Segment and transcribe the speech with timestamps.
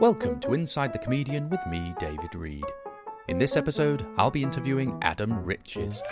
[0.00, 2.64] Welcome to Inside the Comedian with me, David Reed.
[3.28, 6.02] In this episode, I'll be interviewing Adam Riches.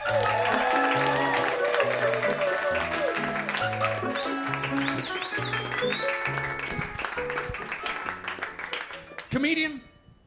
[9.30, 9.80] Comedian,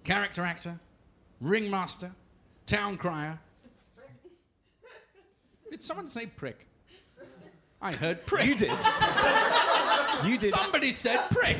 [0.05, 0.79] character actor,
[1.39, 2.11] ringmaster,
[2.65, 3.37] town crier.
[5.69, 6.65] Did someone say prick?
[7.79, 8.47] I heard prick.
[8.47, 8.79] You did.
[10.25, 10.51] You did.
[10.51, 11.57] Somebody said prick.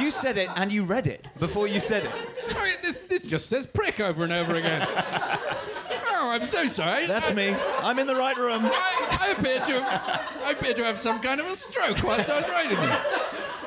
[0.00, 2.12] You said it and you read it before you said it.
[2.56, 4.86] I mean, this, this just says prick over and over again.
[4.88, 7.06] oh, I'm so sorry.
[7.06, 7.56] That's I, me.
[7.82, 8.62] I'm in the right room.
[8.64, 12.30] I, I appear to have, I appear to have some kind of a stroke whilst
[12.30, 13.00] I was writing it.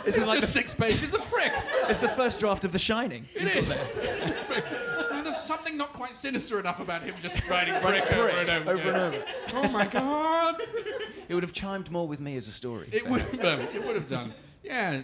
[0.05, 1.53] This is like just the, six pages of prick.
[1.88, 3.25] it's the first draft of The Shining.
[3.35, 3.69] It is.
[5.23, 8.72] There's something not quite sinister enough about him just writing prick, over and over.
[8.72, 9.25] over and over.
[9.53, 10.61] Oh my god!
[11.28, 12.89] It would have chimed more with me as a story.
[12.91, 13.61] It would have.
[13.73, 14.33] It would have done.
[14.63, 15.02] Yeah.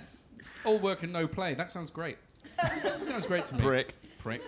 [0.65, 1.53] All work and no play.
[1.53, 2.17] That sounds great.
[3.01, 3.61] sounds great to me.
[3.61, 3.95] Prick.
[4.19, 4.41] Prick.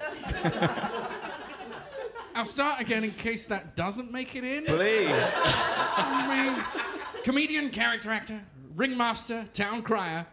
[2.36, 4.66] I'll start again in case that doesn't make it in.
[4.66, 5.33] Please.
[5.36, 8.42] I mean, comedian, character actor,
[8.76, 10.26] ringmaster, town crier,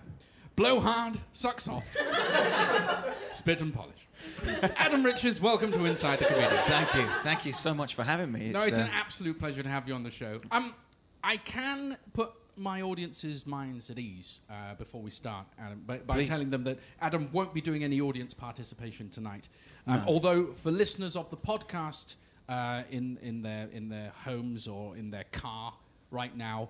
[0.56, 1.88] blow hard, suck soft,
[3.31, 3.94] spit and polish.
[4.77, 6.62] Adam Riches, welcome to Inside the Comedian.
[6.65, 7.06] Thank you.
[7.22, 8.50] Thank you so much for having me.
[8.50, 10.41] No, it's uh, an absolute pleasure to have you on the show.
[10.50, 10.75] Um,
[11.22, 16.24] I can put my audience's minds at ease uh, before we start, Adam, by, by
[16.24, 19.48] telling them that Adam won't be doing any audience participation tonight.
[19.86, 22.16] Um, Although for listeners of the podcast
[22.48, 25.72] uh, in in their in their homes or in their car
[26.10, 26.69] right now.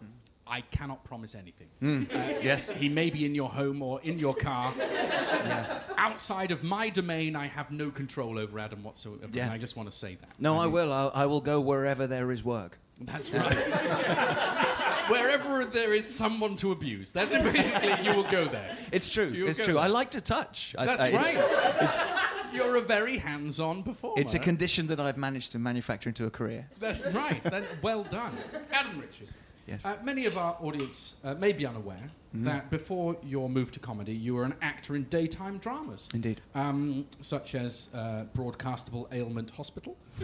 [0.50, 1.68] I cannot promise anything.
[1.82, 2.70] Uh, Yes.
[2.70, 4.72] He may be in your home or in your car.
[5.98, 9.28] Outside of my domain, I have no control over Adam whatsoever.
[9.30, 9.52] Yeah.
[9.52, 10.30] I just want to say that.
[10.40, 10.90] No, I will.
[10.90, 12.78] I'll, I will go wherever there is work.
[13.00, 13.56] That's right.
[15.08, 17.42] Wherever there is someone to abuse, that's it.
[17.52, 18.76] Basically, you will go there.
[18.92, 19.28] It's true.
[19.28, 19.74] You'll it's true.
[19.74, 19.82] there.
[19.82, 20.74] I like to touch.
[20.78, 21.76] That's I- it's, right.
[21.82, 22.12] It's,
[22.52, 24.20] You're a very hands-on performer.
[24.20, 26.66] it's a condition that I've managed to manufacture into a career.
[26.80, 27.42] That's right.
[27.42, 28.36] Then, well done,
[28.72, 29.36] Adam Riches.
[29.66, 29.84] Yes.
[29.84, 32.44] Uh, many of our audience uh, may be unaware Mm-hmm.
[32.44, 36.10] that before your move to comedy, you were an actor in daytime dramas.
[36.12, 36.42] Indeed.
[36.54, 39.96] Um, such as uh, Broadcastable Ailment Hospital.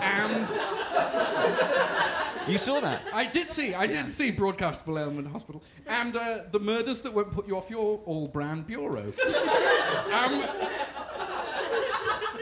[0.00, 0.48] and
[2.48, 3.02] You saw that?
[3.12, 7.32] I did see, I did see Broadcastable Ailment Hospital, and uh, the murders that won't
[7.32, 9.10] put you off your all-brand bureau.
[10.12, 10.42] um,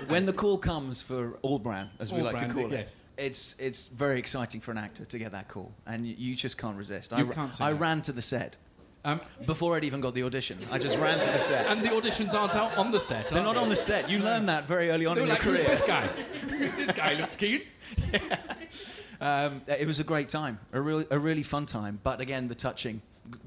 [0.08, 3.00] When the call comes for Allbrand, as we All like to call it, yes.
[3.18, 6.56] it's it's very exciting for an actor to get that call, and y- you just
[6.58, 7.12] can't resist.
[7.12, 7.76] I, You ra- can't I no.
[7.78, 8.56] ran to the set
[9.04, 10.58] um, before I'd even got the audition.
[10.70, 11.66] I just ran to the set.
[11.66, 13.28] and the auditions aren't out on the set.
[13.28, 13.60] They're not they?
[13.62, 14.08] on the set.
[14.08, 15.56] You learn that very early on They in your like, career.
[15.56, 16.06] who's this guy?
[16.50, 17.14] who's this guy?
[17.14, 17.62] Looks keen.
[19.20, 22.00] Um, it was a great time, a really a really fun time.
[22.02, 23.00] But again, the touching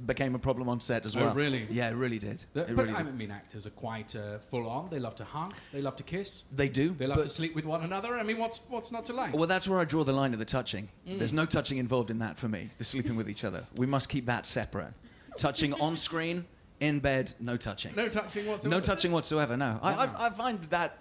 [0.06, 1.34] became a problem on set as Oh, well.
[1.34, 1.66] really?
[1.69, 2.44] Yeah, it really did.
[2.53, 3.16] The- It but really I did.
[3.18, 4.90] mean, actors are quite uh, full on.
[4.90, 5.53] They love to hug.
[5.72, 6.44] They love to kiss.
[6.53, 6.90] They do.
[6.90, 8.18] They love to sleep with one another.
[8.18, 9.34] I mean, what's what's not to like?
[9.34, 10.90] Well, that's where I draw the line of the touching.
[11.08, 11.18] Mm.
[11.19, 12.69] There's no touching involved in that for me.
[12.78, 13.66] The sleeping with each other.
[13.75, 14.94] We must keep that separate.
[15.38, 16.46] Touching on screen,
[16.82, 17.93] in bed, no touching.
[17.96, 18.76] no touching whatsoever.
[18.76, 19.55] No touching whatsoever.
[19.55, 19.79] No.
[19.82, 20.97] I, I, I find that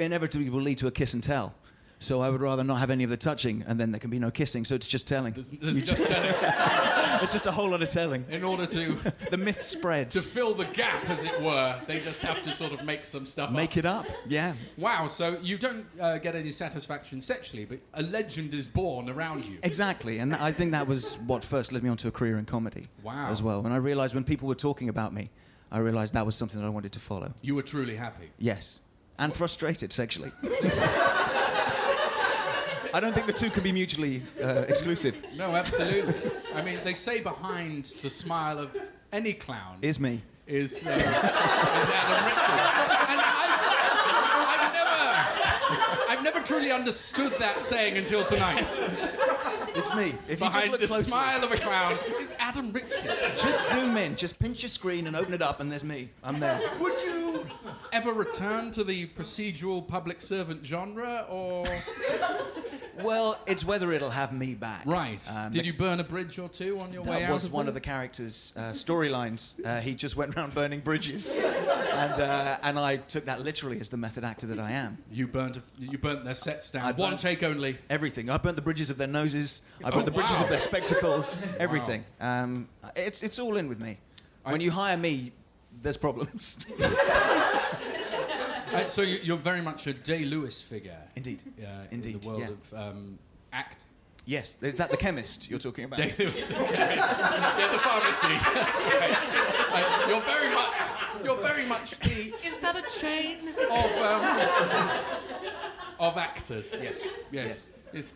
[0.00, 1.54] inevitably will lead to a kiss and tell.
[2.00, 4.20] So I would rather not have any of the touching, and then there can be
[4.20, 4.64] no kissing.
[4.64, 5.32] So it's just telling.
[5.34, 6.32] There's, there's just telling,
[7.22, 8.24] It's just a whole lot of telling.
[8.30, 8.96] in order to
[9.30, 10.14] The myth spreads.
[10.14, 13.26] to fill the gap, as it were, they just have to sort of make some
[13.26, 13.54] stuff up.
[13.54, 13.76] Make up.
[13.78, 14.06] it up.
[14.28, 14.54] Yeah.
[14.76, 15.08] Wow.
[15.08, 19.58] So you don't uh, get any satisfaction sexually, but a legend is born around you.
[19.64, 22.84] Exactly, and I think that was what first led me onto a career in comedy.
[23.02, 23.28] Wow.
[23.28, 25.30] As well, when I realised when people were talking about me,
[25.72, 27.32] I realised that was something that I wanted to follow.
[27.42, 28.30] You were truly happy.
[28.38, 28.78] Yes,
[29.18, 30.30] and frustrated sexually.
[32.94, 35.16] I don't think the two can be mutually uh, exclusive.
[35.36, 36.14] No, absolutely.
[36.54, 38.76] I mean, they say behind the smile of
[39.12, 40.22] any clown Is me.
[40.46, 42.38] is, uh, is Adam Riches.
[43.10, 48.66] And I've, I've never, I've never truly understood that saying until tonight.
[49.74, 50.14] It's me.
[50.28, 53.40] If you just Behind look the closely, smile of a clown is Adam Riches.
[53.40, 56.08] just zoom in, just pinch your screen and open it up, and there's me.
[56.24, 56.60] I'm there.
[56.80, 57.46] Would you
[57.92, 61.64] ever return to the procedural public servant genre, or
[63.02, 64.82] Well, it's whether it'll have me back.
[64.86, 65.22] right?
[65.34, 67.28] Um, Did you burn a bridge or two on your way out?
[67.28, 69.52] That was of one of the characters' uh, storylines.
[69.64, 73.88] Uh, he just went around burning bridges, and uh, and I took that literally as
[73.88, 74.98] the method actor that I am.
[75.10, 75.56] You burnt.
[75.56, 76.94] A, you burnt their sets down.
[76.96, 77.78] One take only.
[77.90, 78.30] Everything.
[78.30, 79.62] I burnt the bridges of their noses.
[79.84, 80.42] I Oh, burnt the bridges wow.
[80.44, 81.38] of their spectacles.
[81.58, 82.04] Everything.
[82.20, 83.98] Um, it's it's all in with me.
[84.44, 85.32] When you hire me,
[85.82, 86.58] there's problems.
[88.72, 90.98] Uh, so you, you're very much a Day Lewis figure.
[91.16, 91.42] Indeed.
[91.60, 92.14] Uh, Indeed.
[92.16, 92.78] In the world yeah.
[92.78, 93.18] of um,
[93.52, 93.84] act.
[94.26, 94.56] Yes.
[94.60, 95.96] Is that the chemist you're talking about?
[95.98, 96.44] Day Lewis.
[96.44, 98.28] The yeah, the pharmacy.
[99.70, 99.84] Right.
[99.84, 100.74] Uh, you're very much.
[101.24, 102.32] You're very much the.
[102.44, 105.00] Is that a chain of um,
[106.00, 106.74] of actors?
[106.80, 107.02] Yes.
[107.30, 107.66] Yes.
[107.92, 108.14] It's,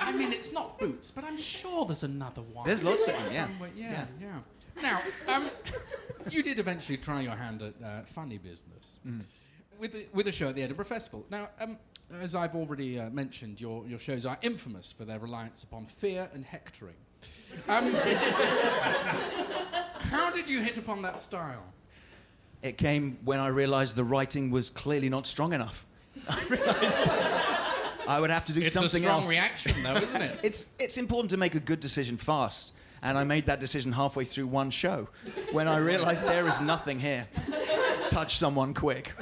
[0.00, 2.66] I mean, it's not Boots, but I'm sure there's another one.
[2.66, 3.32] There's lots of them.
[3.32, 3.46] Yeah.
[3.46, 4.38] Somewhere- yeah, yeah.
[4.82, 5.50] Now, um,
[6.30, 9.24] you did eventually try your hand at uh, funny business Mm.
[9.78, 11.24] With the, with a show at the Edinburgh Festival.
[11.30, 11.78] Now, um,
[12.20, 16.30] as I've already uh, mentioned, your, your shows are infamous for their reliance upon fear
[16.32, 16.94] and hectoring.
[17.68, 17.92] Um,
[20.10, 21.64] how did you hit upon that style?
[22.62, 25.86] It came when I realised the writing was clearly not strong enough.
[26.28, 27.08] I realised
[28.08, 29.28] I would have to do It's something a strong else.
[29.28, 30.40] reaction, though, isn't it?
[30.44, 32.72] It's, it's important to make a good decision fast.
[33.02, 35.08] And I made that decision halfway through one show
[35.52, 37.26] when I realized there is nothing here.
[38.08, 39.12] Touch someone quick.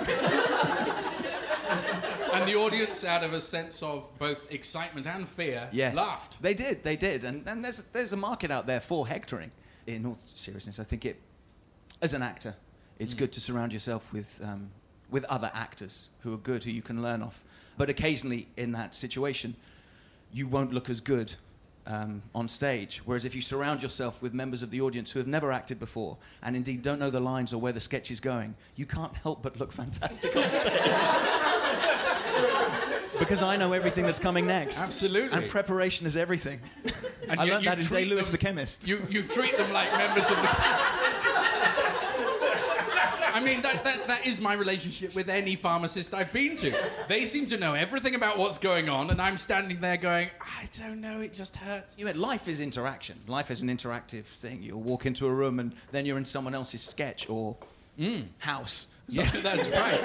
[2.44, 5.96] And the audience, out of a sense of both excitement and fear, Yes.
[5.96, 6.40] laughed.
[6.42, 7.24] They did, they did.
[7.24, 9.50] And, and there's, there's a market out there for hectoring.
[9.86, 11.20] In all seriousness, I think it,
[12.00, 12.54] as an actor,
[12.98, 14.70] it's good to surround yourself with, um,
[15.10, 17.42] with other actors who are good, who you can learn off.
[17.76, 19.54] But occasionally, in that situation,
[20.32, 21.34] you won't look as good
[21.86, 23.02] um, on stage.
[23.04, 26.16] Whereas if you surround yourself with members of the audience who have never acted before
[26.42, 29.42] and indeed don't know the lines or where the sketch is going, you can't help
[29.42, 30.72] but look fantastic on stage.
[33.18, 34.82] Because I know everything that's coming next.
[34.82, 35.36] Absolutely.
[35.36, 36.60] And preparation is everything.
[37.28, 38.86] And I yet learned you that in Day Lewis them- the Chemist.
[38.86, 40.48] You, you treat them like members of the.
[43.34, 46.72] I mean, that, that, that is my relationship with any pharmacist I've been to.
[47.08, 50.68] They seem to know everything about what's going on, and I'm standing there going, I
[50.78, 51.98] don't know, it just hurts.
[51.98, 53.18] You know, life is interaction.
[53.26, 54.62] Life is an interactive thing.
[54.62, 57.56] You'll walk into a room and then you're in someone else's sketch or
[57.98, 58.20] hmm.
[58.38, 58.86] house.
[59.08, 60.00] Yeah, that's right.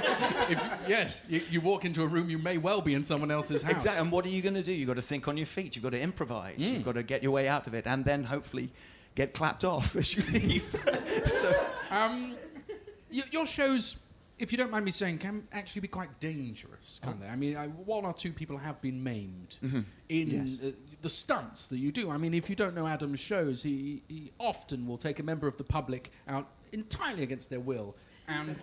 [0.50, 3.62] If, yes, you, you walk into a room, you may well be in someone else's
[3.62, 3.72] house.
[3.76, 4.02] Exactly.
[4.02, 4.74] And what are you going to do?
[4.74, 5.76] You've got to think on your feet.
[5.76, 6.56] You've got to improvise.
[6.58, 8.70] You've got to get your way out of it, and then hopefully
[9.16, 10.76] get clapped off as you leave.
[11.26, 11.50] so
[11.92, 12.36] Um,
[13.12, 13.98] y- your shows,
[14.38, 17.28] if you don't mind me saying, can actually be quite dangerous, can't they?
[17.28, 19.58] I mean, I, one or two people have been maimed
[20.10, 20.58] in Yes.
[20.64, 22.10] uh, the stunts that you do.
[22.12, 25.48] I mean, if you don't know Adam's shows, he, he often will take a member
[25.48, 27.96] of the public out entirely against their will
[28.30, 28.56] and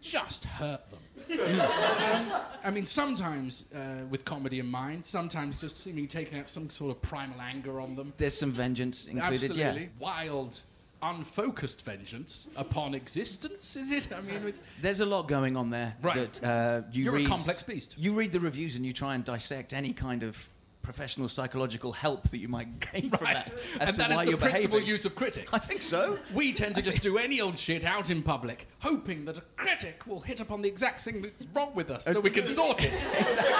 [0.00, 1.40] just hurt them.
[1.40, 6.68] um, I mean, sometimes uh, with comedy in mind, sometimes just seeming taking out some
[6.70, 8.12] sort of primal anger on them.
[8.16, 9.34] there's some vengeance included.
[9.34, 9.82] Absolutely.
[9.82, 9.88] Yeah.
[9.98, 10.60] Wild,
[11.02, 14.08] unfocused vengeance upon existence, is it?
[14.16, 14.60] I mean, with.
[14.82, 15.96] There's a lot going on there.
[16.02, 16.32] Right.
[16.34, 17.94] That, uh, you You're a read, complex beast.
[17.96, 20.48] You read the reviews and you try and dissect any kind of
[20.82, 23.52] professional psychological help that you might gain from that.
[23.80, 24.88] As And to that why is the principal behaving.
[24.88, 25.50] use of critics.
[25.52, 26.18] I think so.
[26.34, 30.02] We tend to just do any old shit out in public, hoping that a critic
[30.06, 33.06] will hit upon the exact thing that's wrong with us so we can sort it.
[33.22, 33.52] Exactly.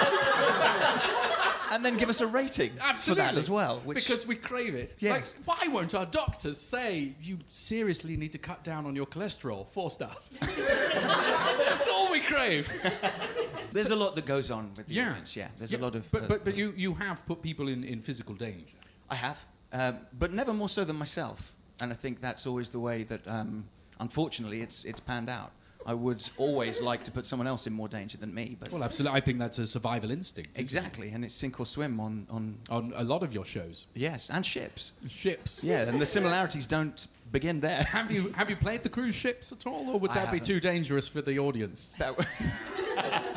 [1.71, 3.23] and then give us a rating Absolutely.
[3.25, 3.81] for that as well.
[3.85, 4.95] Which, Because we crave it.
[4.99, 5.33] Yes.
[5.47, 9.67] Like, why won't our doctors say you seriously need to cut down on your cholesterol?
[9.71, 10.37] Four stars.
[10.41, 12.69] That's all we crave.
[13.73, 15.09] There's a lot that goes on with the Yeah.
[15.09, 15.35] audience.
[15.35, 16.09] Yeah, there's a lot of.
[16.11, 18.77] But, uh, but, but you, you have put people in, in physical danger.
[19.09, 19.39] I have,
[19.71, 21.53] um, but never more so than myself.
[21.81, 23.65] And I think that's always the way that, um,
[23.99, 25.51] unfortunately, it's it's panned out.
[25.85, 28.83] I would always like to put someone else in more danger than me, but Well,
[28.85, 29.17] absolutely.
[29.17, 30.51] I think that's a survival instinct.
[30.51, 30.61] isn't it?
[30.61, 33.87] exactly, and it's sink or swim on on On a lot of your shows.
[33.93, 34.93] yes, and ships.
[35.09, 35.61] Ships.
[35.63, 37.83] Yeah, and the similarities don't begin there.
[37.83, 40.37] Have you have you played the cruise ships at all, or would I that be
[40.37, 40.45] haven't.
[40.45, 41.95] too dangerous for the audience?
[41.99, 42.29] That w-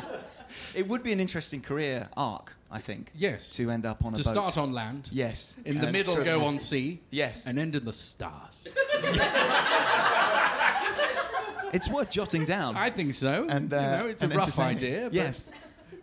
[0.77, 3.11] it would be an interesting career arc, I think.
[3.15, 3.49] Yes.
[3.57, 4.31] To end up on a To boat.
[4.31, 5.55] start on land, Yes.
[5.65, 7.47] in the middle go on sea, Yes.
[7.47, 8.67] and end in the stars.
[11.73, 12.77] It's worth jotting down.
[12.77, 13.45] I think so.
[13.49, 15.01] And, uh, you know, it's a rough idea.
[15.05, 15.51] But, Yes.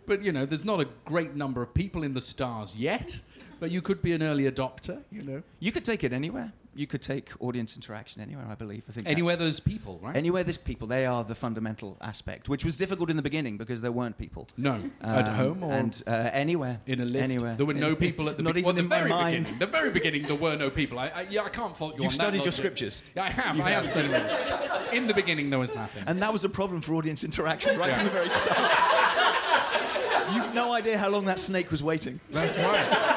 [0.05, 3.19] But you know, there's not a great number of people in the stars yet.
[3.59, 5.01] But you could be an early adopter.
[5.11, 5.41] You know.
[5.59, 6.51] You could take it anywhere.
[6.75, 8.45] You could take audience interaction anywhere.
[8.49, 8.83] I believe.
[8.89, 10.15] I think Anywhere there's people, right?
[10.15, 13.81] Anywhere there's people, they are the fundamental aspect, which was difficult in the beginning because
[13.81, 14.47] there weren't people.
[14.57, 17.23] no, at Um, home or and uh, anywhere in a lift.
[17.23, 17.55] Anywhere.
[17.55, 19.43] There were no people at the Not be- even well, the in my very mind.
[19.45, 19.59] beginning.
[19.59, 20.99] The very beginning, there were no people.
[20.99, 22.03] I, I, yeah, I can't fault you.
[22.03, 23.01] You've on studied your scriptures.
[23.15, 23.59] Yeah, I have.
[23.61, 24.93] I have studied them.
[24.93, 26.03] In the beginning, there was nothing.
[26.07, 28.59] And that was a problem for audience interaction right from the very start.
[30.33, 32.19] You've no idea how long that snake was waiting.
[32.31, 33.14] That's right.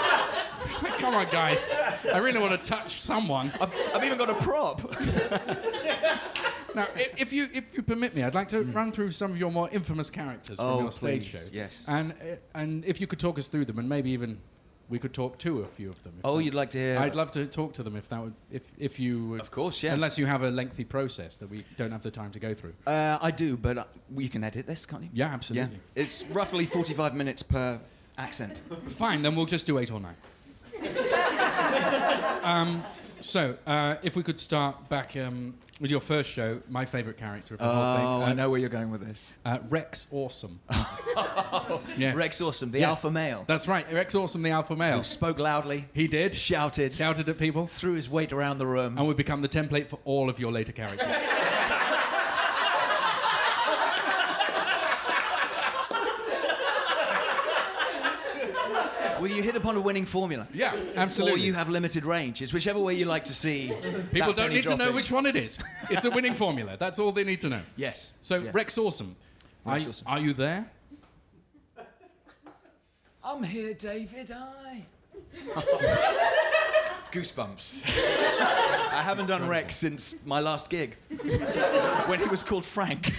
[0.68, 1.75] It's like, come on, guys.
[2.12, 3.50] I really want to touch someone.
[3.60, 4.82] I've, I've even got a prop.
[6.75, 9.38] Now, if, if you if you permit me, I'd like to run through some of
[9.38, 11.46] your more infamous characters from Oh, your stage please, show.
[11.50, 11.87] yes.
[11.88, 14.38] And uh, and if you could talk us through them, and maybe even
[14.90, 16.14] we could talk to a few of them.
[16.18, 16.98] if Oh, you'd like to hear?
[16.98, 19.82] I'd love to talk to them if that would if if you would- Of course,
[19.82, 19.94] yeah.
[19.94, 22.75] Unless you have a lengthy process that we don't have the time to go through.
[22.87, 23.84] Uh, I do, but uh,
[24.16, 25.08] you can edit this, can't you?
[25.12, 25.75] Yeah, absolutely.
[25.94, 26.02] Yeah.
[26.02, 27.80] It's roughly 45 minutes per
[28.18, 28.60] accent.
[28.88, 30.16] Fine, then we'll just do eight or nine.
[32.42, 32.82] Um,
[33.20, 37.54] so, uh, if we could start back um, with your first show, my favourite character
[37.54, 39.32] of the whole thing, Oh, uh, I know where you're going with this.
[39.44, 40.61] Uh, Rex Awesome.
[41.97, 42.16] Yes.
[42.16, 42.88] Rex Awesome, the Yes.
[42.88, 44.99] alpha male, That's right, Rex Awesome, the alpha male.
[44.99, 46.32] who spoke loudly, He did.
[46.35, 48.97] shouted, Shouted at people, threw his weight around the room.
[48.97, 51.16] and would become the template for all of your later characters.
[59.28, 60.49] Well, you hit upon a winning formula.
[60.54, 61.40] yeah, absolutely.
[61.42, 62.40] Or you have limited range.
[62.40, 63.73] It's whichever way you like to see.
[64.12, 65.58] people don't need to know which one it is.
[65.90, 66.76] It's a winning formula.
[66.78, 67.61] That's all they need to know.
[67.76, 68.12] Yes.
[68.23, 68.50] So, Yeah.
[68.54, 69.16] Rex Awesome.
[69.64, 70.06] Rex are, Awesome.
[70.06, 70.70] are you there?
[73.23, 74.32] I'm here, David.
[74.32, 74.85] I.
[77.12, 77.82] Goosebumps.
[77.87, 80.97] I haven't done Rex since my last gig,
[82.06, 83.12] when he was called Frank.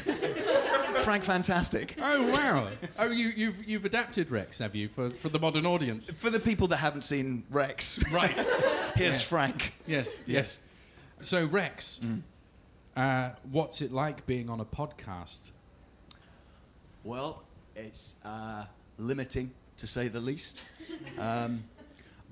[1.00, 1.96] Frank Fantastic.
[2.02, 2.70] Oh wow!
[2.98, 6.12] Oh, you, you've you've adapted Rex, have you, for, for the modern audience?
[6.14, 8.38] For the people that haven't seen Rex, Right.
[8.96, 9.74] here's Frank.
[9.88, 10.22] yes.
[10.26, 10.60] Yes.
[11.22, 12.00] So Rex,
[12.96, 15.52] uh, what's it like being on a podcast?
[17.04, 17.44] Well,
[17.76, 18.66] it's uh,
[18.98, 20.64] limiting to say the least.
[21.18, 21.64] Um,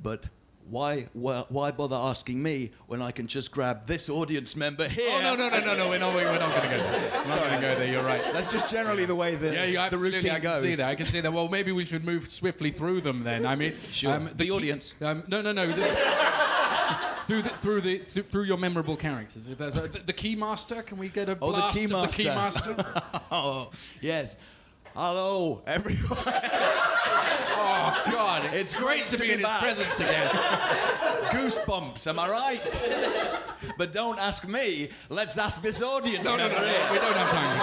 [0.03, 0.23] but
[0.69, 5.09] why, why, why bother asking me when I can just grab this audience member here?
[5.11, 5.89] Oh no no no no no!
[5.89, 7.11] We're not we're not going to go there.
[7.11, 7.87] We're not going to go there.
[7.91, 8.21] You're right.
[8.33, 10.61] That's just generally the way the, Yeah, you the routine I can goes.
[10.61, 10.89] see that.
[10.89, 11.31] I can see that.
[11.31, 13.45] Well, maybe we should move swiftly through them then.
[13.45, 14.19] I mean, Sure.
[14.19, 14.95] The key- audience.
[15.01, 15.67] um, no, no, no.
[15.67, 15.73] the-
[17.27, 19.47] through the through the through, through your memorable characters.
[19.47, 21.95] If there's a, the, the keymaster, can we get a Oh, the blast of the
[22.23, 22.75] Keymaster.
[22.75, 23.21] keymaster?
[23.31, 23.69] Oh,
[24.01, 24.35] yes.
[24.95, 26.17] Hello, everyone.
[28.11, 30.27] God, it's, It's great, great to be in his presence again.
[31.31, 32.87] Goosebumps, am I right?
[33.77, 34.89] but don't ask me.
[35.09, 36.25] Let's ask this audience.
[36.25, 37.59] No, no, no, no, we don't have time.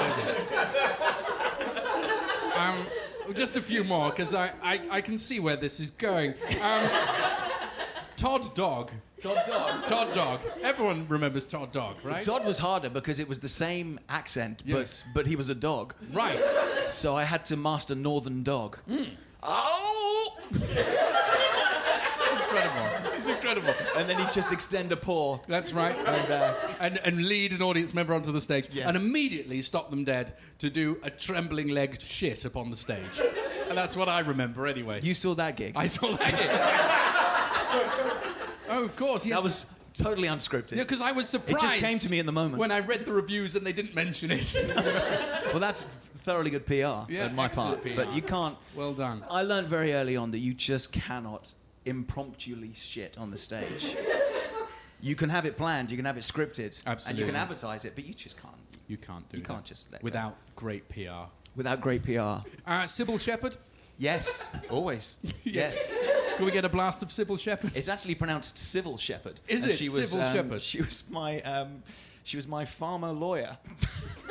[2.54, 2.60] Don't.
[2.60, 2.86] Um,
[3.34, 6.34] just a few more, because I, I, I can see where this is going.
[6.62, 6.88] Um,
[8.16, 8.92] Todd Dog.
[9.20, 9.86] Todd Dog.
[9.86, 10.40] Todd Dog.
[10.62, 12.22] Everyone remembers Todd Dog, right?
[12.22, 15.02] Todd was harder because it was the same accent, Yes.
[15.14, 15.94] but but he was a dog.
[16.12, 16.38] Right.
[16.88, 18.78] So I had to master Northern Dog.
[18.86, 19.04] Hmm.
[19.44, 20.36] Oh!
[22.32, 23.12] Incredible.
[23.16, 23.74] It's incredible.
[23.96, 25.38] And then he'd just extend a paw.
[25.48, 25.96] That's right.
[25.96, 28.86] And, uh, And, and lead an audience member onto the stage Yes.
[28.86, 33.20] and immediately stop them dead to do a trembling legged shit upon the stage.
[33.68, 35.00] And that's what I remember anyway.
[35.02, 35.72] you saw that gig.
[35.76, 36.30] I saw that.
[36.30, 36.50] Gig.
[38.70, 39.26] oh, of course.
[39.26, 39.36] Yes.
[39.38, 40.72] that was totally unscripted.
[40.76, 41.64] Yeah, because I was surprised.
[41.64, 42.58] It just came to me in the moment.
[42.58, 44.54] When I read the reviews and they didn't mention it.
[45.46, 45.86] Well, that's
[46.25, 46.75] thoroughly good PR
[47.12, 47.83] Yeah, on my part.
[47.83, 47.90] PR.
[47.95, 48.57] But you can't.
[48.75, 49.25] well done.
[49.31, 51.52] I learned very early on that you just cannot
[51.85, 53.97] impromptuly shit on the stage.
[55.00, 57.95] You can have it planned, you can have it scripted, and you can advertise it,
[57.95, 58.54] but you just can't.
[58.88, 59.52] You can't do You that.
[59.52, 60.04] can't just let go.
[60.04, 61.28] Without great PR.
[61.54, 62.37] Without great PR.
[62.66, 63.59] Uh, Sybil Shepherd.
[63.99, 65.16] Yes, always.
[65.45, 65.76] Yes.
[66.37, 67.73] Can we get a blast of Sybil Shepherd?
[67.76, 69.40] It's actually pronounced civil shepherd.
[69.47, 69.76] Is And it?
[69.76, 70.62] She was, Civil um, shepherd.
[70.62, 71.43] She was my.
[71.43, 71.83] Um,
[72.23, 73.59] she was my farmer lawyer.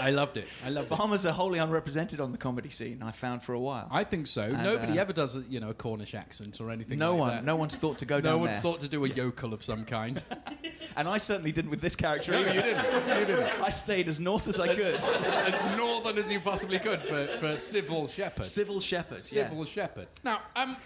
[0.00, 0.48] I loved it.
[0.64, 0.96] I loved it.
[0.96, 3.02] Farmers are wholly unrepresented on the comedy scene.
[3.02, 3.88] I found for a while.
[3.90, 4.50] I think so.
[4.50, 6.98] Nobody uh, ever does, a, you know, a Cornish accent or anything.
[6.98, 7.44] no like one, that.
[7.44, 8.32] no one's thought to go down.
[8.32, 8.62] No one's there.
[8.62, 10.22] thought to do a yokel of some kind.
[10.96, 12.32] and I certainly didn't with this character.
[12.32, 12.54] no, either.
[12.54, 13.18] you didn't.
[13.20, 13.60] You didn't.
[13.62, 14.96] I stayed as north as I could.
[14.96, 18.44] As northern as you possibly could for, for Civil Shepherd.
[18.44, 19.20] Civil shepherd.
[19.20, 20.08] Civil Shepherd.
[20.24, 20.76] Now, um,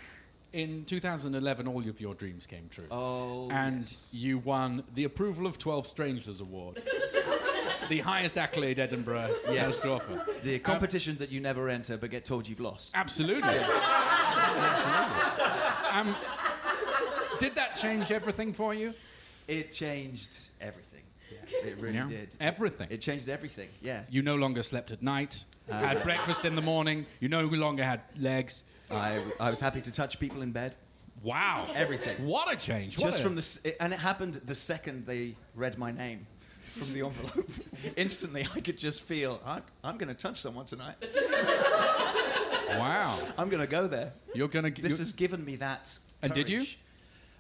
[0.54, 2.87] in 2011, all of your dreams came true.
[2.90, 3.50] Oh.
[3.50, 6.83] and you won the Approval of 12 Strangers Award.
[7.88, 10.25] the highest accolade Edinburgh has to offer.
[10.43, 12.93] The competition that you never enter but get told you've lost.
[12.95, 13.43] Absolutely.
[13.49, 13.75] Absolutely.
[15.91, 16.17] Um,
[17.38, 18.95] did that change everything for you?
[19.49, 21.03] It changed everything.
[21.31, 22.07] Yeah, it really Yeah.
[22.09, 22.37] did.
[22.41, 22.88] Everything.
[22.91, 23.69] It changed everything.
[23.81, 24.03] Yeah.
[24.09, 28.00] you no longer slept at night, had breakfast in the morning, you no longer had
[28.19, 28.64] legs.
[28.91, 30.76] I, I was happy to touch people in bed.
[31.23, 31.69] Wow.
[31.75, 32.26] Everything.
[32.26, 32.99] What a change.
[32.99, 36.26] What Just a- from the and it happened the second they read my name
[36.75, 37.50] from the envelope.
[37.97, 40.97] Instantly, I could just feel I, I'm going to touch someone tonight.
[42.78, 43.19] Wow.
[43.38, 44.12] I'm going to go there.
[44.35, 44.83] You're going to.
[44.83, 45.97] This has given me that.
[46.23, 46.59] And did you?
[46.59, 46.78] courage.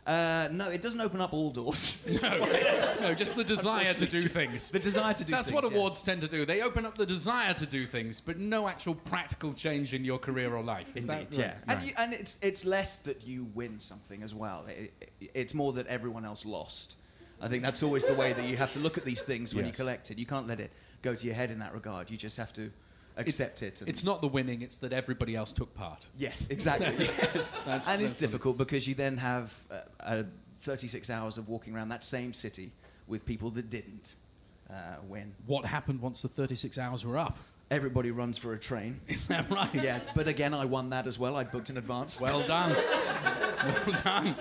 [0.06, 1.96] Uh, no, it doesn't open up all doors.
[2.22, 4.70] No, no, just the desire to do things.
[4.70, 5.54] The desire to do That's things.
[5.54, 5.76] what yeah.
[5.76, 6.44] awards tend to do.
[6.44, 10.18] They open up the desire to do things, but no actual practical change in your
[10.18, 10.90] career or life.
[10.94, 11.46] Is Indeed, that yeah.
[11.46, 11.56] right?
[11.68, 14.66] And, you, and it's, it's less that you win something as well.
[14.68, 16.96] It, it- it's more that everyone else lost.
[17.40, 19.64] I think that's always the way that you have to look at these things when
[19.66, 19.74] Yes.
[19.78, 20.18] you collect it.
[20.18, 20.72] You can't let it
[21.02, 22.10] go to your head in that regard.
[22.10, 22.70] You just have to
[23.16, 23.80] accept it.
[23.80, 26.08] and- It's not the winning; it's that everybody else took part.
[26.16, 27.04] Yes, exactly.
[27.04, 27.50] yes.
[27.64, 30.22] That's- and it's that's difficult because you then have uh, uh,
[30.60, 32.72] 36 hours of walking around that same city
[33.06, 34.14] with people that didn't
[34.70, 34.74] uh,
[35.08, 35.34] win.
[35.46, 37.36] What happened once the 36 hours were up?
[37.70, 39.00] Everybody runs for a train.
[39.08, 39.74] Is that right?
[39.74, 41.36] yeah, but again, I won that as well.
[41.36, 42.20] I'd booked in advance.
[42.20, 42.70] Well done.
[43.64, 44.36] well done.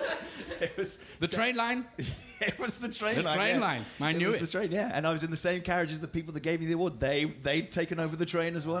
[0.60, 1.86] it was The train line.
[2.40, 3.36] it was the train The line.
[3.36, 3.60] train yes.
[3.62, 3.84] line.
[4.00, 4.40] I knew was it.
[4.42, 4.90] the train, yeah.
[4.92, 7.00] And I was in the same carriage as the people that gave me the award.
[7.00, 8.80] They they'd taken over the train as well.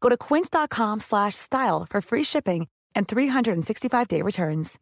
[0.00, 4.78] Go to quince.com slash style for free shipping and 365-day returns.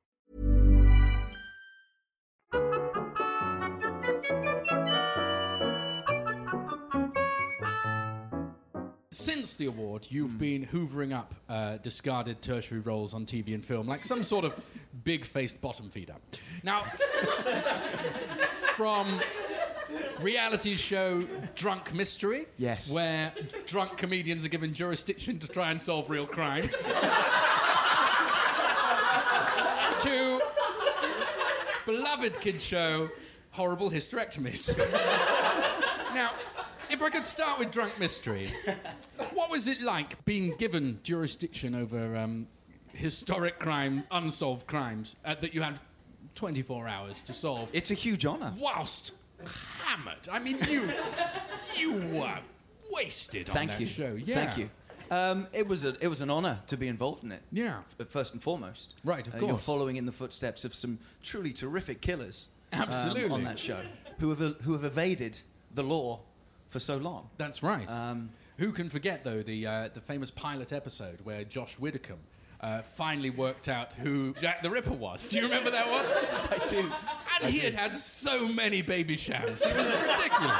[9.10, 13.86] Since the award, you've been hoovering up uh, discarded tertiary roles on TV and film,
[13.86, 14.52] like some sort of
[15.04, 16.16] big-faced bottom feeder.
[16.62, 16.82] Now,
[18.76, 19.20] from
[20.20, 21.22] reality show
[21.54, 22.90] Drunk Mystery, Yes.
[22.90, 23.32] where
[23.66, 26.82] drunk comedians are given jurisdiction to try and solve real crimes,
[30.02, 30.40] to
[31.86, 33.08] beloved kids show
[33.50, 34.76] Horrible Hysterectomies.
[36.14, 36.30] now,
[36.90, 38.52] if I could start with Drunk Mystery,
[39.32, 42.46] what was it like being given jurisdiction over um,
[42.92, 45.78] historic crime, unsolved crimes uh, that you had
[46.34, 47.70] 24 hours to solve?
[47.72, 48.52] It's a huge honour.
[48.58, 49.12] whilst
[49.86, 50.28] hammered.
[50.30, 50.90] I mean, you
[51.76, 52.38] you were
[52.92, 53.86] wasted on that you.
[53.86, 54.16] show.
[54.22, 54.44] Yeah.
[54.44, 54.70] Thank you.
[55.10, 57.42] Um, it was a it was an honour to be involved in it.
[57.52, 57.80] Yeah.
[58.00, 58.94] f- First and foremost.
[59.04, 62.48] Right, of Uh, You're following in the footsteps of some truly terrific killers.
[62.72, 63.30] um, Absolutely.
[63.30, 63.82] on that show,
[64.18, 65.40] who have who have evaded
[65.74, 66.20] the law
[66.70, 67.30] for so long.
[67.38, 67.88] That's right.
[67.90, 72.18] Um, Who can forget though the uh, the famous pilot episode where Josh Widdicombe
[72.60, 75.26] uh, finally worked out who Jack the Ripper was?
[75.28, 76.04] Do you remember that one?
[76.60, 76.90] I do.
[77.42, 79.66] And he had had so many Babychams.
[79.66, 80.56] It was ridiculous.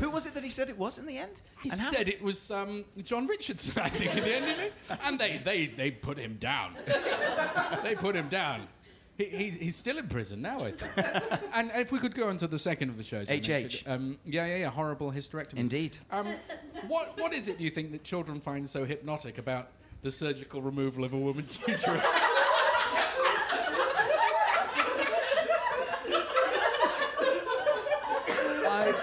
[0.00, 1.42] Who was it that he said it was in the end?
[1.62, 4.60] He And how- said it was um, John Richardson, I think, in the end, didn't
[4.88, 4.94] he?
[5.06, 6.74] And they, they, they put him down.
[7.82, 8.66] they put him down.
[9.18, 10.92] He, he's, he's still in prison now, I think.
[11.52, 13.30] and if we could go on to the second of the shows.
[13.30, 13.82] I HH.
[13.86, 14.70] Um, yeah, yeah, yeah.
[14.70, 15.58] Horrible hysterectomies.
[15.58, 15.98] Indeed.
[16.10, 16.26] Um,
[16.88, 19.68] what, what is it, do you think, that children find so hypnotic about
[20.02, 22.02] the surgical removal of a woman's uterus?
[28.62, 28.94] I,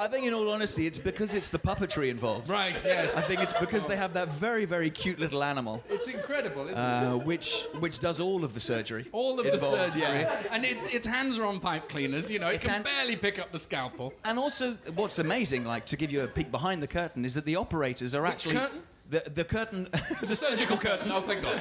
[0.00, 2.48] I think, in all honesty, it's because it's the puppetry involved.
[2.50, 3.16] right, yes.
[3.16, 6.74] I think it's because they have that very, very cute little animal, It's incredible, isn't
[6.74, 6.78] it?
[6.78, 9.06] uh, which which does all of the surgery.
[9.12, 10.02] All of the surgery.
[10.02, 10.42] yeah.
[10.50, 13.16] And its, its hands are on pipe cleaners, you know, it It's can hand- barely
[13.16, 14.12] pick up the scalpel.
[14.24, 17.44] And also, what's amazing, like to give you a peek behind the curtain, is that
[17.44, 18.82] the operators are actually curtain?
[19.12, 19.88] The, the curtain,
[20.22, 21.12] The surgical curtain.
[21.12, 21.60] Oh, thank God.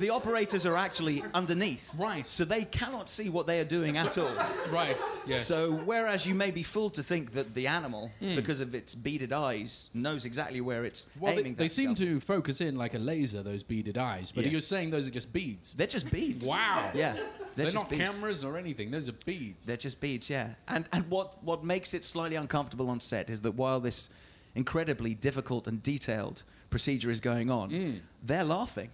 [0.00, 1.94] the operators are actually underneath.
[1.96, 2.26] Right.
[2.26, 4.34] So they cannot see what they are doing at all.
[4.72, 4.96] Right.
[5.24, 5.46] Yes.
[5.46, 8.34] So whereas you may be fooled to think that the animal, hmm.
[8.34, 11.54] because of its beaded eyes, knows exactly where it's well, they, aiming.
[11.54, 13.44] they that seem to focus in like a laser.
[13.44, 14.32] Those beaded eyes.
[14.32, 14.52] But Yes.
[14.52, 15.74] you're saying those are just beads.
[15.74, 16.44] They're just beads.
[16.44, 16.90] Wow.
[16.92, 17.14] Yeah.
[17.54, 18.14] They're, just not beads.
[18.14, 18.90] cameras or anything.
[18.90, 19.66] Those are beads.
[19.66, 20.50] They're just beads, yeah.
[20.66, 24.10] And and what what makes it slightly uncomfortable on set is that while this
[24.54, 28.90] incredibly difficult and detailed procedure is going on, they're laughing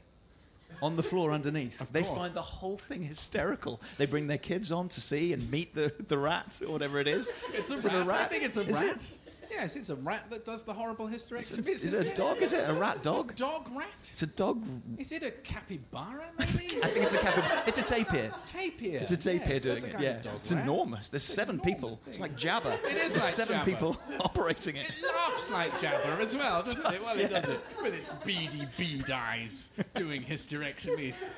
[0.83, 1.79] on the floor underneath.
[1.79, 1.81] Mm.
[1.83, 2.19] Of they course.
[2.19, 3.81] find the whole thing hysterical.
[3.97, 7.09] They bring their kids on to see and meet the, the rat or whatever it
[7.09, 7.39] is.
[7.53, 8.09] It's a Is it rat.
[8.11, 8.97] I think it's a Is rat.
[8.97, 9.13] it?
[9.57, 11.69] Yes, it's a rat that does the horrible hysterectomy.
[11.69, 12.43] Is it a dog?
[12.43, 13.35] Is it a rat It's a dog?
[13.37, 13.87] dog rat.
[14.01, 14.65] It's a dog.
[14.99, 16.27] Is it a capybara?
[16.39, 16.79] Maybe.
[16.83, 17.69] I think it's a cap.
[17.69, 18.31] It's a tapir.
[18.47, 18.99] tapir.
[18.99, 20.01] It's a tapir yes, doing it.
[20.01, 20.63] Yeah, it's rat.
[20.63, 21.11] enormous.
[21.11, 21.91] There's seven enormous people.
[21.93, 22.03] thing.
[22.09, 22.83] It's like Jabba.
[22.85, 23.65] It is There's like seven Jabba.
[23.65, 24.91] people operating it.
[24.91, 27.03] It laughs like Jabba as well, doesn't it?
[27.03, 27.41] Well, it yeah.
[27.41, 31.31] does it with its beady bead eyes doing hysterectomies.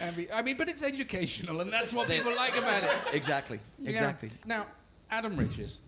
[0.00, 2.90] I mean, I mean, but it's educational, and that's what people like about it.
[3.12, 3.58] Exactly.
[3.80, 3.90] Yeah.
[3.90, 4.30] Exactly.
[4.46, 4.66] Now,
[5.10, 5.80] Adam Riches,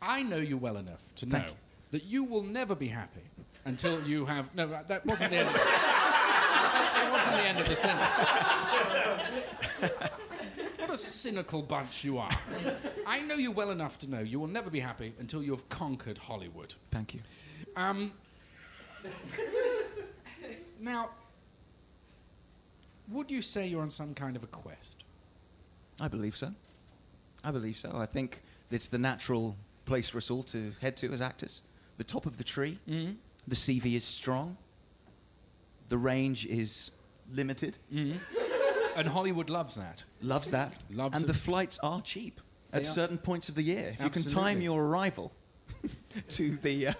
[0.00, 1.54] I know you well enough to know you.
[1.90, 3.22] that you will never be happy
[3.64, 4.54] until you have.
[4.54, 5.48] No, that wasn't the end.
[5.48, 5.60] Of, it
[7.12, 8.06] wasn't the end of the sentence.
[10.78, 12.30] what a cynical bunch you are.
[13.06, 15.68] I know you well enough to know you will never be happy until you have
[15.68, 16.74] conquered Hollywood.
[16.90, 17.20] Thank you.
[17.76, 18.12] Um,
[20.80, 21.10] now,
[23.10, 25.04] would you say you're on some kind of a quest?
[26.00, 26.52] I believe so.
[27.42, 27.92] I believe so.
[27.94, 29.56] I think it's the natural
[29.88, 31.62] place for us all to head to as actors.
[31.96, 32.78] The top of the tree.
[32.88, 33.12] Mm-hmm.
[33.48, 34.56] The CV is strong.
[35.88, 36.90] The range is
[37.30, 37.78] limited.
[37.90, 40.04] And Hollywood loves that.
[40.22, 40.84] Loves that.
[40.90, 41.28] Loves and it.
[41.28, 42.90] the flights are cheap They at are.
[43.00, 43.94] certain points of the year.
[43.98, 45.32] If you can time your arrival
[46.28, 46.94] to the um,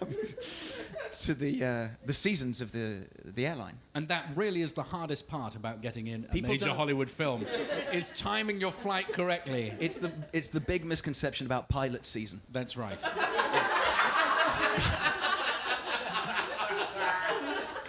[1.20, 3.78] to the uh, the seasons of the the airline.
[3.94, 7.10] And that really is the hardest part about getting in a People major don't- Hollywood
[7.10, 7.46] film,
[7.92, 9.72] is timing your flight correctly.
[9.80, 12.40] It's the it's the big misconception about pilot season.
[12.52, 12.98] That's right.
[13.54, 13.80] It's,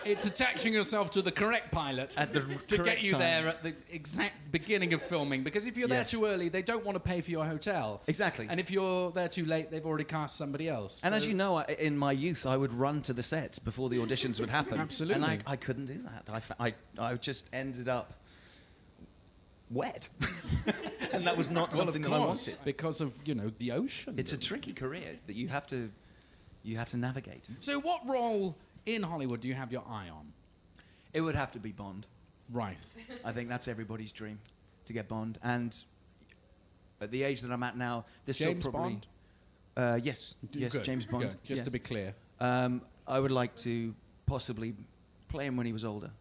[0.10, 3.19] It's attaching yourself to the correct pilot the to get you time.
[3.19, 5.43] there at the exact beginning of filming.
[5.43, 8.02] Because if you're there too early, they don't want to pay for your hotel.
[8.08, 8.48] Exactly.
[8.50, 11.04] And if you're there too late, they've already cast somebody else.
[11.04, 13.89] And as you know, I- in my youth, I would run to the sets before
[13.89, 14.80] the auditions would happen.
[14.80, 15.24] Absolutely.
[15.24, 16.28] And I, I couldn't do that.
[16.60, 18.13] I, I, I just ended up
[19.69, 20.10] wet.
[21.12, 22.65] and that was not well, something of that I course, wanted.
[22.65, 24.15] because of you know the ocean.
[24.17, 25.89] It's a tricky career that you have to,
[26.63, 27.43] you have to navigate.
[27.60, 28.56] So, what role
[28.95, 30.32] in Hollywood do you have your eye on?
[31.13, 32.08] It would have to be Bond.
[32.52, 32.78] Right.
[33.23, 34.39] I think that's everybody's dream,
[34.86, 35.39] to get Bond.
[35.43, 35.75] And
[37.02, 38.91] at the age that I'm at now, this James probably.
[38.91, 39.08] Bond?
[39.78, 41.23] Uh, yes, yes, Good, James Bond.
[41.23, 41.32] good.
[41.43, 41.62] Just yes.
[41.62, 42.13] to be clear.
[42.39, 43.93] Um, I would like to
[44.25, 44.75] possibly
[45.28, 46.12] play him when he was older.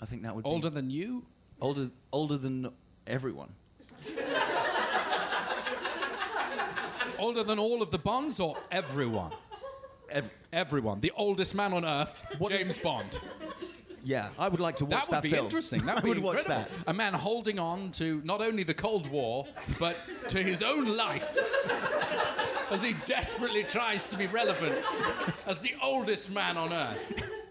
[0.00, 1.24] I think that would be Older than you?
[1.60, 2.68] older, older than
[3.06, 3.48] everyone.
[7.18, 9.32] Older than all of the Bonds or everyone?
[10.10, 11.00] Ev- Everyone.
[11.00, 13.20] The oldest man on earth, What James Bond.
[14.04, 15.44] yeah, I would like to watch That would that would be film.
[15.46, 15.84] interesting.
[15.86, 16.70] That I would be would watch incredible.
[16.84, 16.90] that.
[16.90, 19.46] A man holding on to not only the Cold War,
[19.78, 19.96] but
[20.28, 21.36] to his own life
[22.70, 24.84] as he desperately tries to be relevant
[25.46, 26.98] as the oldest man on earth.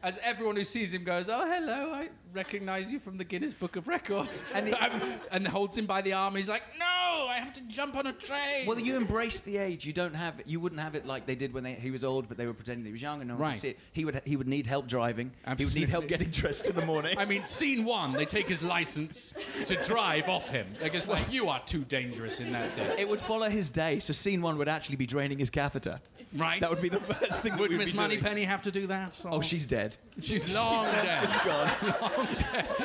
[0.04, 3.76] As everyone who sees him goes, Oh, hello, I recognize you from the Guinness Book
[3.76, 4.46] of Records.
[4.54, 6.36] And And, he- and holds him by the arm.
[6.36, 6.86] He's like, No,
[7.28, 8.66] I have to jump on a train.
[8.66, 9.86] Well, you embrace the age.
[9.86, 10.42] You don't have.
[10.46, 12.54] You wouldn't have it like they did when they, he was old, but they were
[12.54, 13.52] pretending he was young, and no one Right.
[13.54, 13.80] could see it.
[13.94, 14.22] He would.
[14.26, 15.32] He would need help driving.
[15.46, 15.64] Absolutely.
[15.66, 17.18] He would need help getting dressed in the morning.
[17.20, 19.34] I mean, scene one, they take his license
[19.66, 20.68] to drive off him.
[20.80, 22.96] They're just like, you are too dangerous in that day.
[23.00, 24.00] it would follow his day.
[24.00, 26.00] So scene one would actually be draining his catheter.
[26.36, 26.60] Right?
[26.60, 27.56] That would be the first thing.
[27.58, 28.10] Would Miss be doing.
[28.10, 29.22] Moneypenny have to do that?
[29.26, 29.96] Oh, she's dead.
[30.22, 31.24] she's long dead.
[31.24, 31.72] It's gone.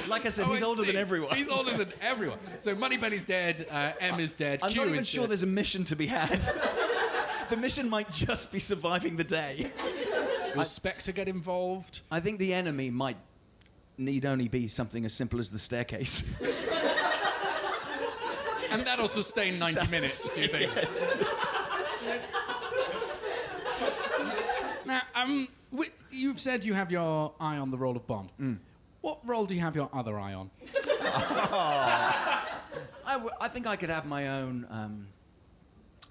[0.08, 1.36] like I said, Oh, he's I older than everyone.
[1.36, 2.38] He's older than everyone.
[2.58, 3.66] So Money Moneypenny's dead.
[3.70, 4.60] Uh, M is dead.
[4.62, 5.30] I'm Q not even is sure dead.
[5.30, 6.48] there's a mission to be had.
[7.50, 9.72] the mission might just be surviving the day.
[10.54, 12.02] Will Spectre get involved?
[12.10, 13.16] I think the enemy might
[13.98, 16.22] need only be something as simple as the staircase.
[18.70, 20.72] And that'll sustain 90 minutes, do you think?
[25.26, 28.30] now, um, wi- you've said you have your eye on the role of Bond.
[28.40, 28.58] Mm.
[29.00, 30.50] What role do you have your other eye on?
[33.06, 35.06] I, w- I think I could have my own um,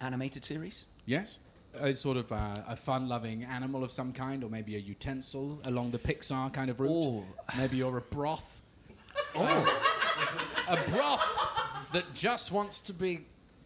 [0.01, 0.85] animated series.
[1.05, 1.39] Yes?
[1.79, 5.91] A sort of uh, a fun-loving animal of some kind, or maybe a utensil along
[5.91, 6.89] the Pixar kind of route.
[6.91, 7.23] Oh.
[7.57, 8.61] Maybe you're a broth.
[9.35, 9.79] Oh.
[10.67, 11.23] a broth
[11.93, 13.21] that just wants to be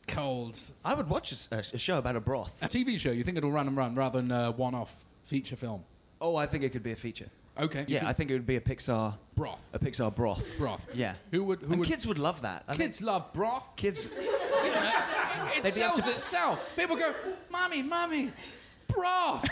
[0.07, 0.59] cold.
[0.83, 2.57] I would watch a show about a broth.
[2.61, 5.83] A TV show, you think it'll run and run rather than uh, one-off feature film?
[6.21, 7.29] Oh, I think it could be a feature.
[7.59, 7.85] Okay.
[7.87, 9.61] Yeah, I think it would be a Pixar broth.
[9.73, 10.43] a Pixar broth.
[10.57, 10.85] Broth.
[10.93, 11.13] Yeah.
[11.31, 11.59] Who would?
[11.61, 11.87] Who and would?
[11.87, 12.63] kids would love that.
[12.67, 13.75] I kids love broth.
[13.75, 14.09] kids.
[14.19, 16.75] You know, it able sells to- itself.
[16.75, 17.13] People go,
[17.51, 18.31] "Mommy, mommy,
[18.95, 19.45] broth."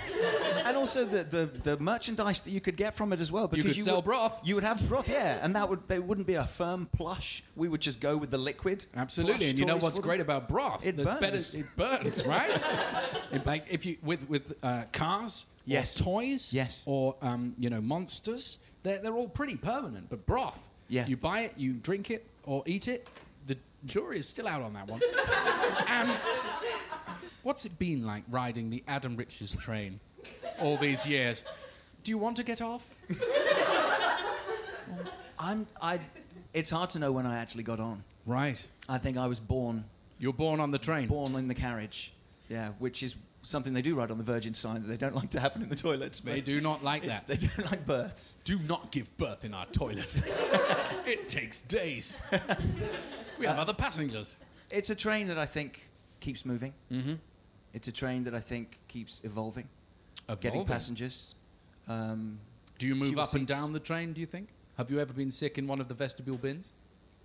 [0.65, 3.43] and also the, the, the merchandise that you could get from it as well.
[3.51, 4.41] You Because could sell would, broth.
[4.43, 7.43] You would have broth, yeah, and that would they wouldn't be a firm plush.
[7.56, 8.86] We would just go with the liquid.
[8.95, 10.86] Absolutely, and you know what's great about broth?
[10.86, 11.54] It That's better- burns.
[11.56, 12.62] it burns, right?
[13.32, 15.99] It, like if you with with uh, cars, Yes.
[16.01, 16.84] or toys, Yes.
[16.86, 20.10] or um, you know monsters, they're they're all pretty permanent.
[20.10, 21.08] But broth, Yeah.
[21.08, 23.08] you buy it, you drink it, or eat it.
[23.47, 24.99] The jury is still out on that one.
[25.88, 26.12] um,
[27.43, 29.99] what's it been like riding the Adam Riches train
[30.60, 31.43] all these years?
[32.04, 32.95] Do you want to get off?
[35.39, 35.99] I'm I.
[36.54, 38.04] It's hard to know when I actually got on.
[38.25, 38.67] Right.
[38.89, 39.84] I think I was born
[40.19, 41.08] You're born on the train.
[41.08, 42.13] born in the carriage.
[42.49, 45.30] Yeah, which is something they do write on the Virgin sign that they don't like
[45.32, 46.19] to happen in the toilets.
[46.19, 47.25] They do not like that.
[47.27, 48.36] They don't like births.
[48.43, 50.15] Do not give birth in our toilet.
[51.08, 52.19] it takes days.
[53.39, 54.38] We have other passengers.
[54.69, 56.73] It's a train that I think keeps moving.
[56.91, 57.13] Mm-hmm.
[57.73, 59.67] It's a train that I think keeps evolving,
[60.27, 60.65] getting Evolving.
[60.73, 61.36] passengers.
[61.88, 62.39] Um,
[62.77, 63.51] Do you move up and seats.
[63.51, 64.49] down the train, do you think?
[64.77, 66.73] Have you ever been sick in one of the vestibule bins?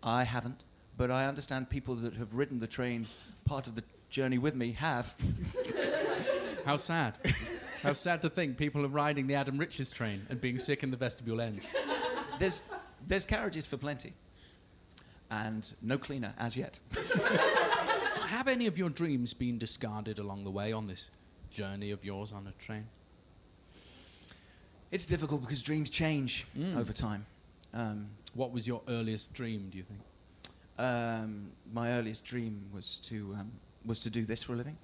[0.03, 0.65] I haven't,
[0.97, 3.07] but I understand people that have ridden the train
[3.45, 5.15] part of the journey with me have.
[6.65, 7.17] How sad.
[7.83, 10.91] How sad to think people are riding the Adam Riches train and being sick in
[10.91, 11.73] the vestibule ends.
[12.39, 12.63] There's,
[13.07, 14.13] there's carriages for plenty,
[15.31, 16.79] and no cleaner as yet.
[18.27, 21.11] Have any of your dreams been discarded along the way on this
[21.51, 22.87] journey of yours on a train?
[24.91, 26.77] It's difficult because dreams change Mm.
[26.77, 27.27] over time.
[27.73, 30.01] Um, What was your earliest dream, do you think?
[30.79, 33.51] um, my earliest dream was to um,
[33.87, 34.77] was to do this for a living.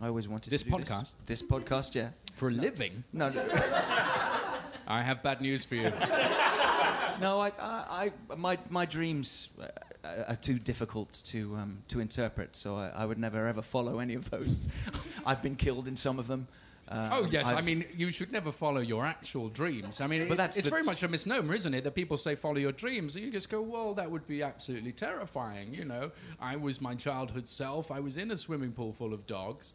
[0.00, 0.86] I always wanted This to do podcast?
[0.86, 1.26] This, podcast?
[1.26, 2.10] this podcast, yeah.
[2.34, 3.02] For a living?
[3.12, 3.40] No, no,
[4.86, 5.90] I have bad news for you.
[7.20, 9.66] no I, I, I, my, my dreams uh,
[10.04, 14.14] are too difficult to, um, to interpret, so I, I would never ever follow any
[14.14, 14.68] of those.
[15.26, 16.48] I've been killed in some of them.
[16.88, 20.00] Um, Oh yes, i I've- mean you should never follow your actual dreams.
[20.00, 21.84] I mean, But it's, that's it's very much a misnomer, isn't it?
[21.84, 24.90] That people say follow your dreams, and you just go, well, that would be absolutely
[24.92, 25.72] terrifying.
[25.72, 26.10] You know,
[26.40, 27.92] I was my childhood self.
[27.92, 29.72] I was in a swimming pool full of dogs,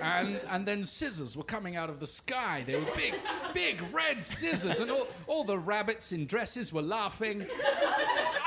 [0.00, 2.64] and and then scissors were coming out of the sky.
[2.66, 3.14] They were big,
[3.52, 7.46] big red scissors, and all all the rabbits in dresses were laughing.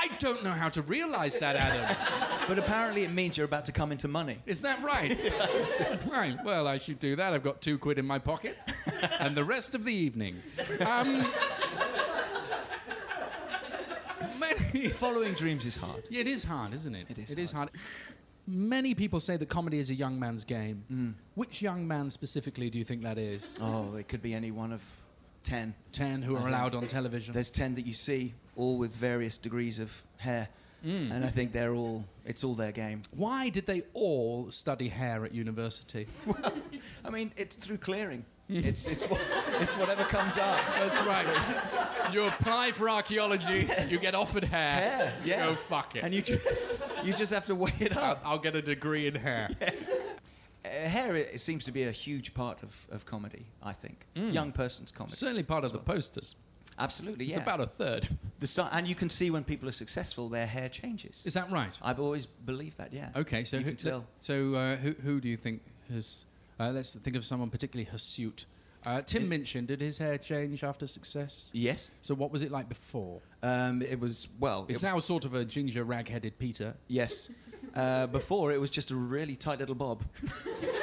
[0.02, 1.96] I don't know how to realize that, Adam.
[2.48, 4.38] But apparently it means you're about to come into money.
[4.44, 5.16] Is that right?
[6.10, 6.36] right.
[6.42, 7.32] Well, I should do that.
[7.32, 8.56] I've got two quid in my pocket,
[9.20, 10.42] and the rest of the evening.
[10.80, 11.24] Um,
[14.40, 14.88] many.
[14.88, 16.02] Following dreams is hard.
[16.10, 17.06] It is hard, isn't it?
[17.08, 17.70] It is It is hard.
[18.48, 20.82] Many people say that comedy is a young man's game.
[20.92, 21.14] Mm.
[21.36, 23.60] Which young man specifically do you think that is?
[23.62, 24.82] Oh, it could be any one of
[25.44, 25.74] ten.
[25.92, 27.32] Ten who are allowed on television.
[27.32, 30.48] There's ten that you see, all with various degrees of hair,
[30.82, 32.04] and I think they're all.
[32.24, 33.02] It's all their game.
[33.10, 36.06] Why did they all study hair at university?
[37.04, 38.24] I mean, it's through clearing.
[38.48, 39.20] it's it's what,
[39.60, 40.58] it's whatever comes up.
[40.74, 41.26] That's right.
[42.12, 44.72] You apply for archaeology, you get offered hair.
[44.72, 45.46] Hair, yeah.
[45.46, 46.04] Go fuck it.
[46.04, 48.20] And you just you just have to weigh it up.
[48.24, 49.50] I'll get a degree in hair.
[50.64, 53.46] Uh, hair it, it seems to be a huge part of, of comedy.
[53.62, 55.16] I think young person's comedy.
[55.16, 56.34] Certainly part of the posters.
[56.80, 57.42] Absolutely, It's yeah.
[57.42, 58.08] about a third.
[58.40, 61.22] the start, and you can see when people are successful, their hair changes.
[61.26, 61.78] Is that right?
[61.82, 62.92] I've always believed that.
[62.92, 63.10] Yeah.
[63.14, 64.06] Okay, so you who, can tell.
[64.20, 65.62] so uh, who, who do you think
[65.92, 66.26] has?
[66.58, 68.46] Uh, let's think of someone particularly hirsute.
[68.86, 71.50] Uh, Tim Minchin, did his hair change after success?
[71.52, 71.88] Yes.
[72.00, 73.20] So what was it like before?
[73.42, 74.64] Um, it was well.
[74.68, 76.74] It's it now sort of a ginger rag-headed Peter.
[76.88, 77.28] Yes.
[77.74, 80.02] Uh, before it was just a really tight little bob.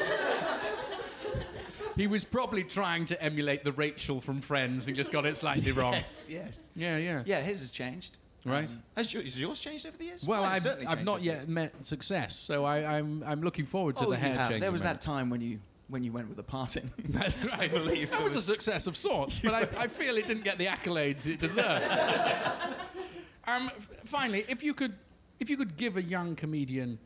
[1.97, 5.71] He was probably trying to emulate the Rachel from Friends and just got it slightly
[5.71, 5.93] wrong.
[5.93, 6.27] Yes.
[6.29, 6.69] Yes.
[6.75, 7.23] Yeah, yeah.
[7.25, 8.19] Yeah, his has changed.
[8.45, 8.69] Right.
[8.69, 10.23] Um, has, your, has yours changed over the years?
[10.25, 11.47] Well, I've, I've not yet years.
[11.47, 14.62] met success, so I, I'm I'm looking forward to oh, the hair changing.
[14.62, 15.01] There was moment.
[15.01, 16.89] that time when you when you went with a parting.
[17.10, 17.60] That's right.
[17.60, 20.43] I believe that there was, a success of sorts, but I, I feel it didn't
[20.43, 21.86] get the accolades it deserved.
[23.47, 23.71] um,
[24.05, 24.95] finally, if you could,
[25.39, 26.99] if you could give a young comedian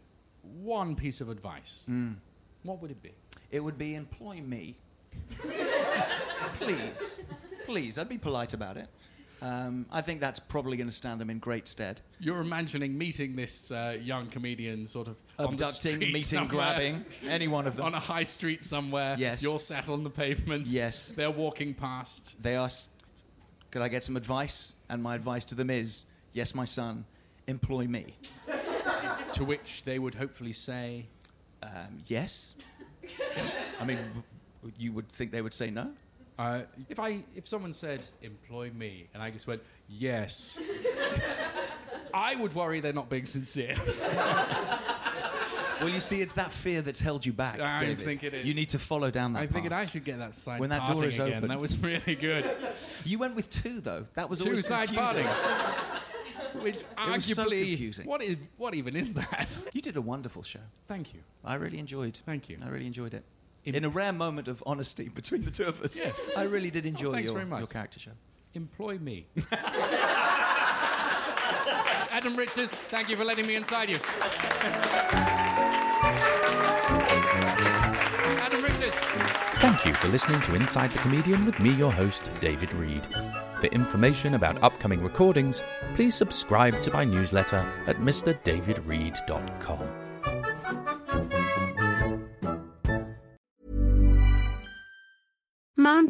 [0.44, 2.14] one piece of advice, Hmm.
[2.64, 3.14] what would it be?
[3.52, 4.76] It would be employ me.
[6.56, 7.22] please,
[7.66, 7.98] please.
[7.98, 8.88] I'd be polite about it.
[9.42, 12.00] Um, I think that's probably going to stand them in great stead.
[12.20, 17.06] You're imagining meeting this uh, young comedian sort of on the Abducting, meeting, somewhere, grabbing,
[17.28, 17.88] any one of them.
[17.88, 19.16] on a high street somewhere.
[19.18, 19.42] Yes.
[19.42, 20.68] You're sat on the pavement.
[20.68, 21.12] Yes.
[21.16, 22.36] They're walking past.
[22.44, 22.90] They ask,
[23.72, 27.04] "Could I get some advice?" And my advice to them is, "Yes, my son,
[27.48, 28.14] employ me."
[29.34, 31.08] To which they would hopefully say,
[31.64, 32.56] Um, yes.
[33.80, 34.00] I mean,
[34.78, 35.92] you would think they would say no.
[36.40, 40.60] Uh, if I if someone said employ me and I just went yes,
[42.14, 43.76] I would worry they're not being sincere.
[45.80, 47.60] Well, you see, it's that fear that's held you back.
[47.60, 48.00] I David.
[48.02, 48.46] think it is.
[48.46, 49.72] You need to follow down that I think.
[49.72, 51.38] I should get that side When that door is again.
[51.38, 51.50] opened.
[51.50, 52.56] That was really good.
[53.04, 54.06] You went with two, though.
[54.14, 55.24] That was Two always side confusing.
[55.26, 55.81] parting.
[56.62, 56.76] Which
[57.08, 58.06] was so arguably, confusing.
[58.08, 59.66] what is what even is that?
[59.74, 60.60] You did a wonderful show.
[60.88, 61.22] Thank you.
[61.44, 62.10] I really enjoyed.
[62.18, 62.24] It.
[62.26, 62.58] Thank you.
[62.64, 63.24] I really enjoyed it.
[63.66, 65.96] In- In, a rare moment of honesty between the two of us.
[65.96, 66.20] Yes.
[66.36, 67.60] I really did oh, enjoy thanks your, very much.
[67.60, 68.12] your character show.
[68.54, 69.28] Employ me.
[72.12, 73.98] Adam Riches, thank you for letting me inside you.
[78.40, 78.94] Adam Riches.
[79.62, 83.08] Thank you for listening to Inside the Comedian with me, your host, David Reed.
[83.62, 85.62] For information about upcoming recordings,
[85.94, 90.01] please subscribe to my newsletter at mrdavidreed.com.